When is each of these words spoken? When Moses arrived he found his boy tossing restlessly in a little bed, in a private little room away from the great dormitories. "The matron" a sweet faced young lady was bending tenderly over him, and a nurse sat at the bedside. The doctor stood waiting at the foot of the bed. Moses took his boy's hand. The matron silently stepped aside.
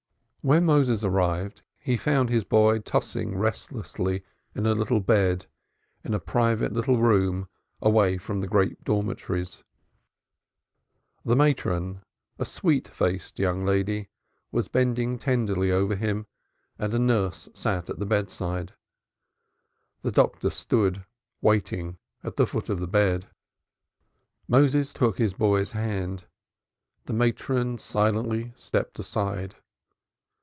When 0.43 0.65
Moses 0.65 1.03
arrived 1.03 1.61
he 1.77 1.97
found 1.97 2.31
his 2.31 2.43
boy 2.43 2.79
tossing 2.79 3.37
restlessly 3.37 4.23
in 4.55 4.65
a 4.65 4.73
little 4.73 4.99
bed, 4.99 5.45
in 6.03 6.15
a 6.15 6.19
private 6.19 6.73
little 6.73 6.97
room 6.97 7.47
away 7.79 8.17
from 8.17 8.41
the 8.41 8.47
great 8.47 8.83
dormitories. 8.83 9.63
"The 11.23 11.35
matron" 11.35 12.01
a 12.39 12.45
sweet 12.45 12.87
faced 12.87 13.37
young 13.37 13.63
lady 13.67 14.09
was 14.51 14.67
bending 14.67 15.19
tenderly 15.19 15.69
over 15.71 15.95
him, 15.95 16.25
and 16.79 16.91
a 16.95 16.97
nurse 16.97 17.47
sat 17.53 17.87
at 17.87 17.99
the 17.99 18.05
bedside. 18.07 18.73
The 20.01 20.11
doctor 20.11 20.49
stood 20.49 21.05
waiting 21.41 21.99
at 22.23 22.37
the 22.37 22.47
foot 22.47 22.67
of 22.67 22.79
the 22.79 22.87
bed. 22.87 23.27
Moses 24.47 24.91
took 24.91 25.19
his 25.19 25.35
boy's 25.35 25.73
hand. 25.73 26.25
The 27.05 27.13
matron 27.13 27.77
silently 27.77 28.53
stepped 28.55 28.97
aside. 28.97 29.57